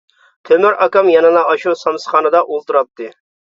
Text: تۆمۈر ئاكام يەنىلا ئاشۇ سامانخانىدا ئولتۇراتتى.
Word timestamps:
تۆمۈر 0.49 0.77
ئاكام 0.85 1.09
يەنىلا 1.17 1.45
ئاشۇ 1.51 1.75
سامانخانىدا 1.83 2.45
ئولتۇراتتى. 2.49 3.15